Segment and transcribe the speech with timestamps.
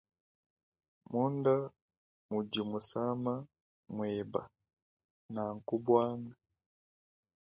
[1.11, 1.53] Munda
[2.31, 3.33] mudi musama
[3.95, 4.41] mueba
[5.33, 6.35] naku buanga.